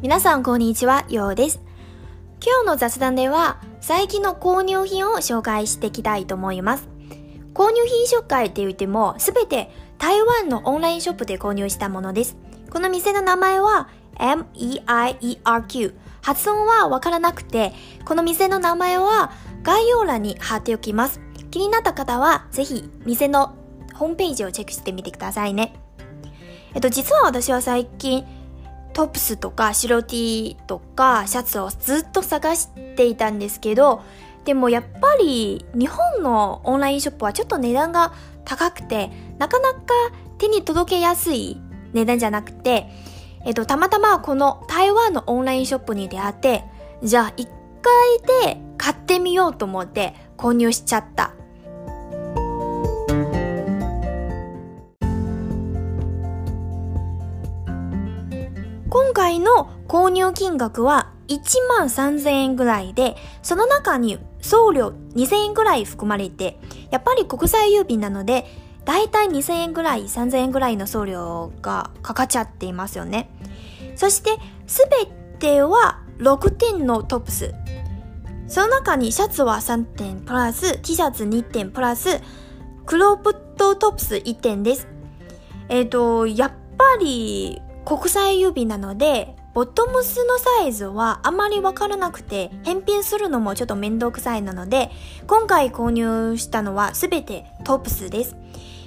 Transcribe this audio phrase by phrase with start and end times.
[0.00, 1.60] 皆さんこんにちは、ようです。
[2.40, 6.88] 今日の雑談では最近の購入品を紹介していきたいと思います。
[7.52, 12.36] 購入品紹介って言ってもすべて台湾のオンラインショップで購入したものです。
[12.70, 13.88] この店の名前は
[14.18, 15.94] MEIERQ。
[16.22, 17.72] 発音はわからなくて、
[18.04, 19.32] この店の名前は
[19.64, 21.20] 概要欄に貼っておきます。
[21.50, 23.56] 気になった方はぜひ店の
[23.94, 25.74] ホームページをチェックしてみてくださいね。
[26.74, 28.24] えっと、実は私は最近
[28.98, 32.66] トップスとか白 T とかシャツをずっと探し
[32.96, 34.02] ていたんですけど、
[34.44, 38.12] でもやっぱり日本のオンラインショップはちょっと値段が
[38.44, 39.80] 高くて、なかなか
[40.38, 41.60] 手に届けやすい
[41.92, 42.88] 値段じゃなくて、
[43.46, 46.64] えっと、たまたまこの台湾のオンラインショップに出会って、
[47.04, 47.48] じゃあ一
[47.80, 51.34] 回で買ってみようと思って購入しちゃった。
[59.56, 66.58] の購入金額は1万3000円ぐらいで、その中に送料2000円ぐらい含まれて、
[66.90, 68.46] やっぱり国際郵便なので、
[68.84, 73.30] だいたい2000円ぐらい、3000円ぐらいの送料がかかっちゃっていますよね。
[73.96, 75.06] そして、すべ
[75.38, 77.54] ては6点のトップス。
[78.46, 82.22] その中にシャツは3点プラス、T シャツ2点プラス、
[82.86, 84.88] クロープトトップス1点です。
[85.68, 94.90] えっ、ー、と、やっぱり国際郵便なので、ボトムスのサイズはあまりわからなくて、返品するのもちょっと面倒くさいなので、
[95.26, 98.36] 今回購入したのはすべてトップスです。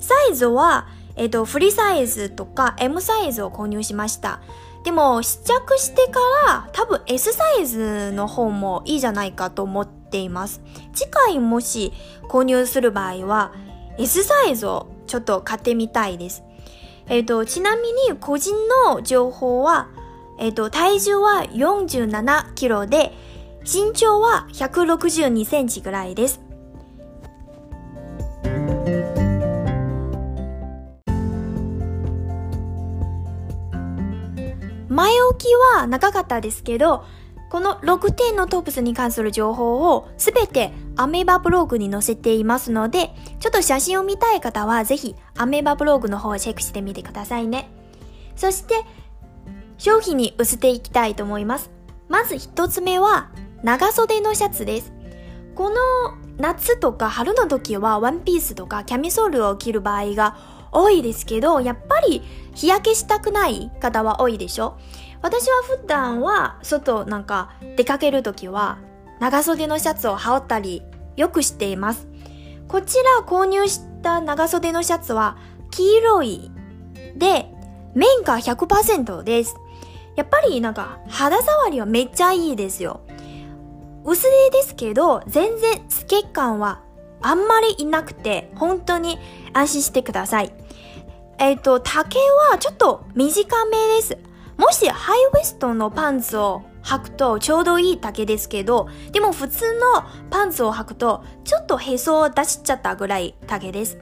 [0.00, 4.40] サイズは、えっ、と、フリーサイズとか M サイズを購入しました。
[4.84, 10.60] でも、試着してから多分 S サイズの方もいいじゃないかと思っています。
[10.94, 11.92] 次回もし
[12.28, 13.52] 購入する場合は
[13.98, 16.44] S サイズをちょっと買ってみたいです。
[17.08, 18.54] えっ、と、ちなみに個人
[18.86, 19.88] の情報は、
[20.38, 23.12] えっ、ー、と、体重は47キロで、
[23.62, 26.40] 身長は162センチぐらいです。
[34.88, 37.04] 前置きは長かったですけど、
[37.50, 43.10] この6点のトップスに関する情報をすべてアメーバブログに載せていますので、
[43.40, 47.68] ちょっと写真を見たい方はぜひアメーバブログの方をチェックしてみてくださいね。
[48.36, 48.74] そして、
[49.78, 51.70] 商品に移っていきたいと思います。
[52.08, 53.30] まず一つ目は、
[53.62, 54.92] 長袖のシャツです。
[55.54, 55.76] この
[56.38, 60.36] 夏とか春の時はワンピースとかキャミソールを着る場合が
[60.70, 62.22] 多いですけど、やっぱり
[62.54, 64.78] 日焼けしたくない方は多いでしょ
[65.22, 68.78] 私は普段は外なんか出かけるときは
[69.18, 70.82] 長袖のシャツを羽織ったり
[71.16, 72.06] よくしています。
[72.68, 75.38] こちら購入した長袖のシャツは
[75.70, 76.50] 黄色い
[77.16, 77.46] で
[77.94, 79.56] 綿が100%です。
[80.16, 83.00] やっぱりなんか肌触りはめっちゃいいですよ。
[84.04, 86.82] 薄手ですけど全然透け感は
[87.20, 89.18] あんまりいなくて本当に
[89.52, 90.52] 安心してください。
[91.38, 92.18] えっ、ー、と、丈
[92.50, 94.16] はちょっと短めです。
[94.56, 103.98] もしハイウエストのパンツを履くとちょうどいい丈ですけど、でも普通のパンツを履くとちょっとへそを出しちゃったぐらい丈です。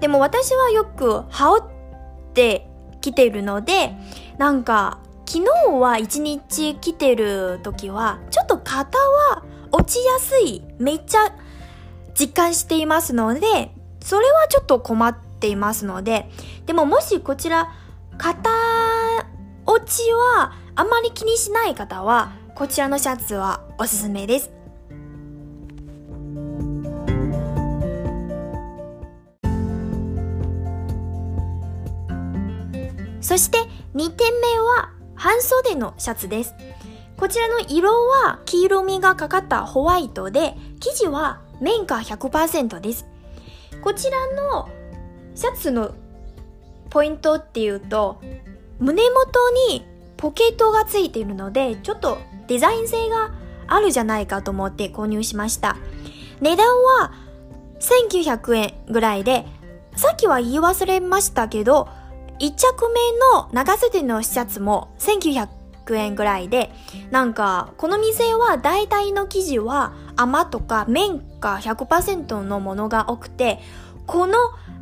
[0.00, 2.70] でも私はよく羽織って
[3.00, 3.94] きてるので、
[4.38, 11.34] なんか昨日は一日着てる時はちょっと肩は落ちやすい、めっちゃ
[12.14, 16.30] 実感していますので、それはちょっと困っていますので、
[16.66, 17.72] でももしこちら
[18.18, 18.50] 肩
[19.64, 24.50] 落ちはあまり気にしない方はこちらのシャツはおすすめです。
[33.20, 33.58] そして
[33.94, 34.90] 2点目は
[35.22, 36.52] 半袖のシャツです。
[37.16, 43.06] こちらの色は黄色みがかかったホワイトで生地は綿花100%です。
[43.84, 44.68] こちらの
[45.36, 45.94] シャツの
[46.90, 48.20] ポイントっていうと
[48.80, 49.86] 胸元に
[50.16, 52.18] ポケットがついているので、ちょっと
[52.48, 53.30] デザイン性が
[53.68, 55.76] あるじゃないかと思って購入しました。
[56.40, 57.12] 値段は
[57.78, 59.46] 1900円ぐらいで、
[59.94, 61.88] さっきは言い忘れましたけど、
[62.42, 62.96] 1着目
[63.34, 65.46] の長袖のシャツも1900
[65.94, 66.72] 円ぐらいで、
[67.12, 73.60] なんか、この店は大体の生地は甘とか綿か100%のものが多くて、
[74.06, 74.34] この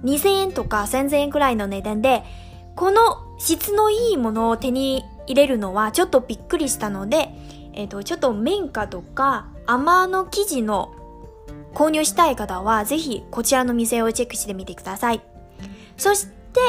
[0.04, 2.24] 2000円とか3000円くらいの値段で、
[2.76, 3.00] この
[3.38, 7.28] 質のいいものを手に入れるのはちょっとびっくりしたので、
[7.74, 10.94] えっ、ー、と、ちょっと綿花とか甘の生地の
[11.74, 15.20] 購入したい方はぜひこちらの店をチェックしてみてください。
[15.98, 16.60] そして、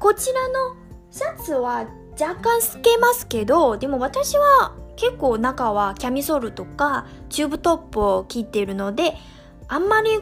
[0.00, 0.76] こちらの
[1.10, 1.86] シャツは
[2.18, 9.14] 若干透けますけど、でも私は結構中はキャミソールとかチューブトップを切っているので、
[9.68, 10.18] あんまり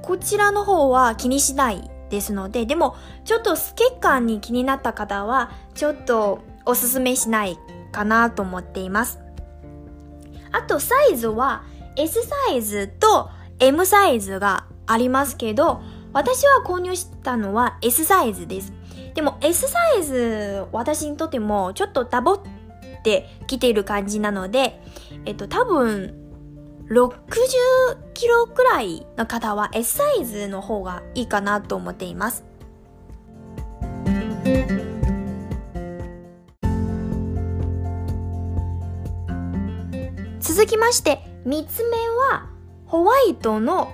[0.00, 7.58] こちらの方は気にしないですので、でもちょっと透け感に気になった方は、ちょっとおすすめしない
[7.92, 9.20] かなと思っています。
[10.52, 11.64] あとサイズは
[11.96, 15.82] S サイズと M サイズがありますけど、
[16.14, 18.72] 私は購入したのは S サイズです。
[19.14, 22.40] でも S サイズ、私にとってもちょっとダボっ
[23.02, 24.80] てきている感じなので、
[25.26, 26.18] えっと多分
[26.88, 27.10] 60
[28.14, 32.44] キロくらいの方は S サイズの方がいいかなと思っています。
[40.40, 42.48] 続きまして、3つ目は
[42.86, 43.92] ホワイトの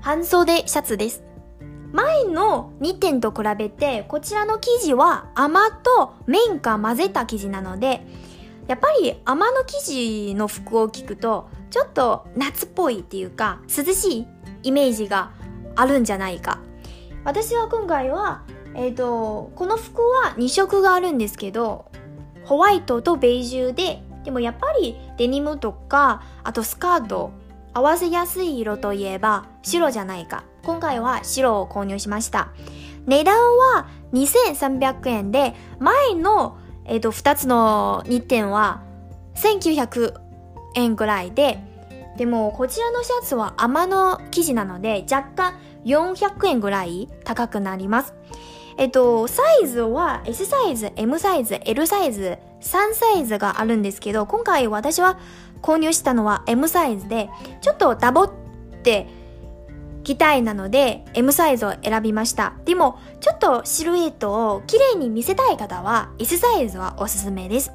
[0.00, 1.25] 半袖シャツです。
[1.92, 8.06] 前の2点と比べて、こちらの生地は甘と綿が混ぜた生地なので、
[8.66, 14.26] やっぱり甘の生地の服を着くと、ちょっと夏っぽいっていうか、涼しい
[14.64, 15.30] イメージが
[15.76, 16.60] あるんじゃないか。
[17.24, 18.42] 私は今回は、
[18.74, 21.86] えっ、ー、と、この服は2色があるんですけど、
[22.44, 27.30] ホワイトとベージュで、でもやっぱりデニムとか、あとスカート、
[27.76, 30.44] 合わせやすい色といえば白じゃないか。
[30.62, 32.48] 今回は白を購入しました。
[33.04, 36.56] 値段は2300円で、前の、
[36.86, 38.80] えっ、と、2つの2点は
[39.34, 40.14] 1900
[40.74, 41.58] 円くらいで、
[42.16, 48.14] でもこちらのシャツは甘の生地なので若干400円ぐらい高くなります。
[48.78, 55.18] えっと、サイズは S サイズ、M サイズ、L サイズ、3サイズがあるんですけど、今回私は
[55.62, 57.30] 購入したのは M サイズで、
[57.62, 58.30] ちょっとダボっ
[58.82, 59.06] て
[60.04, 62.52] 着たいなので M サイズを選びました。
[62.66, 67.72] でも、ちょっとシルエットを綺麗に見せたい方は S サイズはおすすめです。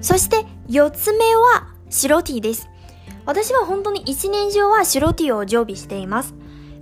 [0.00, 2.70] そして4つ目は白 T です。
[3.26, 6.34] 私は本当に一年中は白 T を常備しています。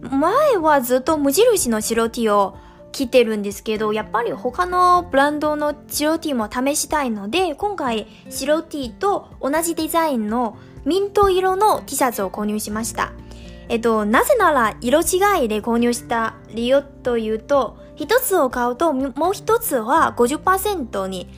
[0.03, 2.57] 前はずっと無印の白 T を
[2.93, 13.13] 着てるんですけど、やっぱり他のブランドの白 T も試したいので、今回白 T と同じデザインのミント色の T シャツを購入しました。
[13.69, 21.29] えっと、なぜなら色違いで購入した理由というと、一つを買うともう一つは50%に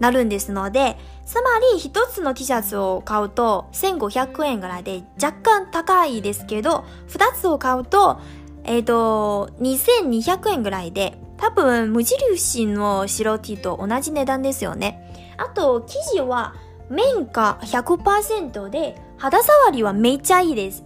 [0.00, 8.18] なるんですので、つまり一つの T シャツを買うと1500円ぐらいで若干高いですけど、二つを買うと
[8.64, 15.34] えっ、ー、と、2200円ぐらいで、多分無印の白 T と同じ値段ですよね。
[15.36, 16.54] あと、生地は
[16.88, 20.84] 綿化100%で、肌触りはめっちゃいいです。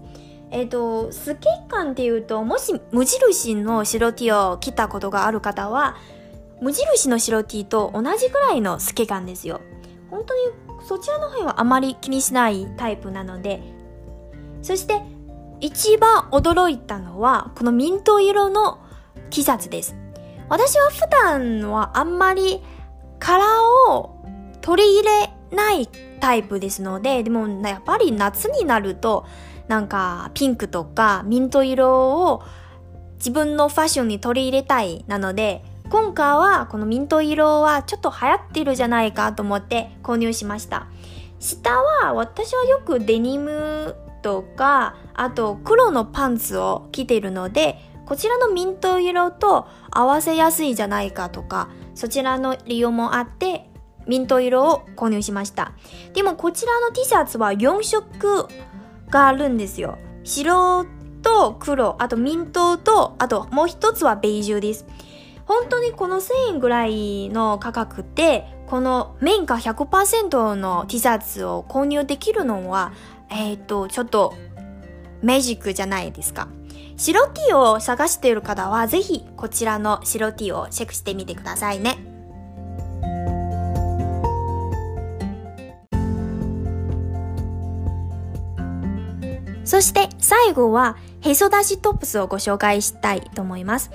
[0.51, 5.97] えっ、ー、と、透け感っていうと、もし無印の白 T を着たことがある方は、
[6.61, 9.61] 無印の白 T と同じくらいの透け感ですよ。
[10.11, 10.41] 本当に
[10.87, 13.63] そちらの方はあまり気にしないタイプなので、
[14.63, 15.03] そして
[15.61, 18.79] 一番驚いたのは、このミント色の
[19.31, 19.97] T シャツです。
[20.49, 22.63] 私は普段はあんまり
[23.19, 24.25] カラーを
[24.61, 25.87] 取り入れない
[26.21, 29.27] タイプですので、でもやっぱり夏になると、
[29.67, 32.43] なんかピンクとかミント色を
[33.17, 40.87] 自分のファッションに取り入れたいなので、今回はこのミント色はちょっと流行ってるじゃないかと思って購入しました。
[41.41, 53.71] 下は私はよくデニムとか、あと黒のパンツを着てるので、こちらのミント色と合わせやすいじゃないかとか、そちらの理由もあって、
[54.07, 55.73] ミント色を購入しました。
[56.13, 58.49] でもこちらの T シャツは4色
[59.11, 59.99] があるんですよ。
[60.25, 60.85] 白
[61.23, 64.87] と黒、あとミントと、あともう一つはベージュです。
[65.49, 72.93] 本当にこの1000円ぐらいの価格で、この綿花100%の T シャツを購入できるのは
[73.31, 74.35] えっ、ー、と、ちょっと、
[75.23, 76.49] メジックじゃないですか。
[76.97, 81.99] 白 T を探している方は、ぜひ、こちらの白 T をチェックしてみてくださいね。
[89.65, 93.91] そして最後はへそ出しトップスをご紹介したいと思います。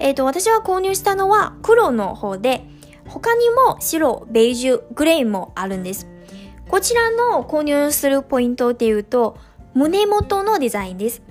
[0.00, 2.64] えっ、ー、と、私は購入したのは黒の方で、
[3.06, 6.08] 他にも白、ベージュ、グレーもあるんです。
[6.68, 9.36] こちらの購入するポイントっていうと、
[9.74, 11.22] 胸元のデザインです。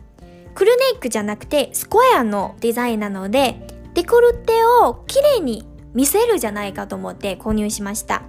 [0.53, 8.23] クルネックじゃなくてスクエアのデザインなので、デコルテを綺麗に見せるじゃないかと思って購入しました。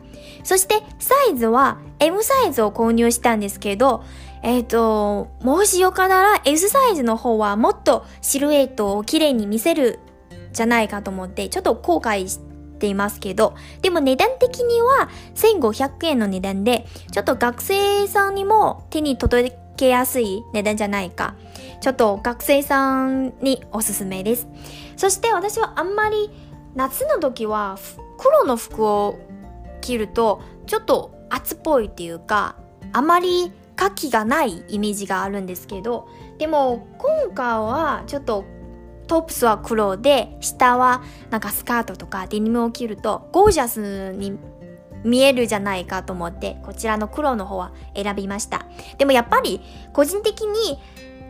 [0.44, 4.04] そしてサイズは M サイズを購入したんですけど、
[4.42, 9.99] えっ、ー、と、もしよかったら S サイズの方はもっとシルエットを綺麗に見せる
[10.52, 12.40] じゃないかと思って、ちょっと後悔し
[12.78, 21.35] ていますけど、でも値段的には1500円の値段で、ちょっと学生さんにも手に届けやすい値段じゃないか。
[21.80, 24.49] ちょっと学生さんにおすすめです。
[24.97, 26.30] そして私はあんまり
[26.75, 27.78] 夏の時は
[28.19, 29.19] 黒の服を
[29.80, 32.57] 着るとちょっと暑っぽいっていうか、
[32.92, 38.45] あまり活気がないイメージがあるんですけど、でも今回はちょっと
[39.11, 44.38] トップスは黒で、下はなんかスカートとかデニムを着るとゴージャスに
[45.02, 48.67] 見えるじゃないかと思って、こちらの黒の方は選びました。
[48.99, 49.62] でもやっぱり
[49.93, 50.79] 個人的に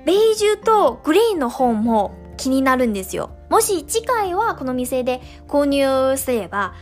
[0.04, 3.30] ベージュとグレーの方も気になるんですよ。
[3.48, 6.74] もし次回はこの店で購入すれば、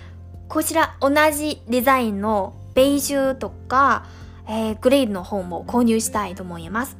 [0.48, 4.04] こちら同じデザインのベージュとか、
[4.48, 6.96] えー、グレーの方も購入したいと思います。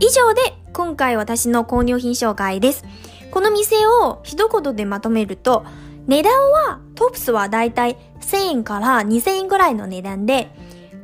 [0.00, 0.40] 以上で
[0.72, 2.84] 今回私の購入品紹介です。
[3.30, 5.64] この店を一言でまとめると、
[6.06, 10.50] 値段はトップスはだいたい1000円から2000円くらいの値段で、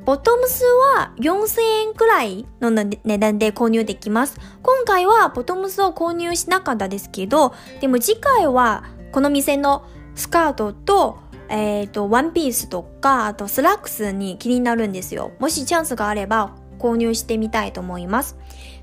[0.07, 4.41] ボトムスは4000円くらいの値段で購入できます。
[4.62, 9.85] 今回はボトムスを購入しなかったですけど、でも次回はこの店の
[10.15, 11.19] スカートと、
[11.50, 15.33] えっ、ー、と、ワンピースとか、あとスラックスに気になるんですよ。
[15.38, 18.37] もしチャンスがあれば購入してみたいと思います。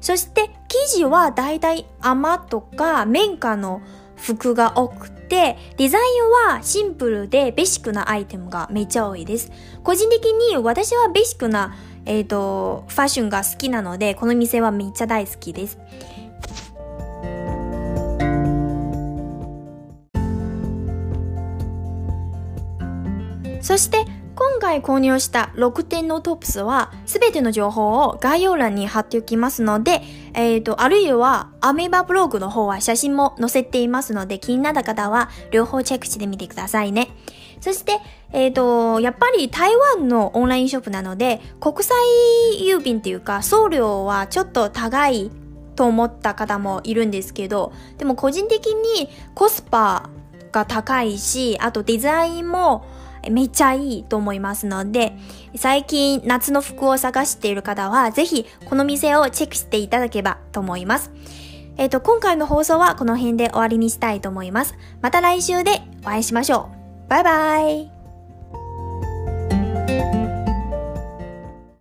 [0.04, 3.82] そして生地はだいたい亜麻とか綿花の
[4.18, 9.50] 服が多くて、デザインはシンプルでベーシックなアイテムがめっちゃ多いです。
[9.82, 15.78] 個人的に私はベーシックな、えっ、ー、と、ファッションが好きなので、この店はめっちゃ大好きです。
[23.62, 24.06] そして、
[24.36, 30.02] 今回購入した6点のトップスは、すべての情報を概要欄に貼っておきますので、
[30.34, 37.10] えっ、ー、と、あるいは、アメーバブログの方は写真も載せていますので、気になった方は、両方チェックしてみてくださいね。
[37.62, 38.00] そして、
[38.32, 41.96] えっ、ー、と、やっぱり台湾のオンラインショップなので、国際
[42.60, 45.30] 郵便っていうか、送料はちょっと高い
[45.76, 50.10] と思った方もいるんですけど、でも個人的にコスパ
[50.52, 52.86] が高いし、あとデザインも、
[53.30, 55.14] めっちゃいいと思いますので、
[55.56, 61.12] 最近夏の服を探している方は、ぜひこの店をチェックしていただければと思います。
[61.78, 64.76] えっ、ー、と、今回の放送はこの辺で終わりにしたいと思います。
[65.02, 66.70] また来週でお会いしましょ
[67.08, 67.10] う。
[67.10, 67.93] バイバイ